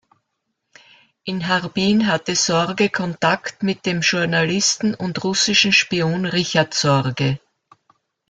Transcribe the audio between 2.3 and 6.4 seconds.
Sorge Kontakt mit dem Journalisten und russischen Spion